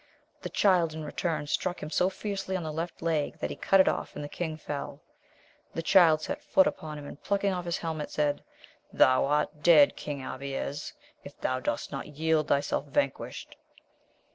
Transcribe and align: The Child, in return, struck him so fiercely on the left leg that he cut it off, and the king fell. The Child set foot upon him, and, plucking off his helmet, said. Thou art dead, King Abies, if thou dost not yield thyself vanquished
The 0.41 0.49
Child, 0.49 0.95
in 0.95 1.03
return, 1.05 1.45
struck 1.45 1.83
him 1.83 1.91
so 1.91 2.09
fiercely 2.09 2.55
on 2.57 2.63
the 2.63 2.73
left 2.73 3.03
leg 3.03 3.37
that 3.37 3.51
he 3.51 3.55
cut 3.55 3.79
it 3.79 3.87
off, 3.87 4.15
and 4.15 4.23
the 4.23 4.27
king 4.27 4.57
fell. 4.57 4.99
The 5.75 5.83
Child 5.83 6.23
set 6.23 6.41
foot 6.41 6.65
upon 6.65 6.97
him, 6.97 7.05
and, 7.05 7.21
plucking 7.21 7.53
off 7.53 7.65
his 7.65 7.77
helmet, 7.77 8.09
said. 8.09 8.43
Thou 8.91 9.25
art 9.27 9.61
dead, 9.61 9.95
King 9.95 10.23
Abies, 10.25 10.91
if 11.23 11.39
thou 11.39 11.59
dost 11.59 11.91
not 11.91 12.07
yield 12.17 12.47
thyself 12.47 12.85
vanquished 12.87 13.57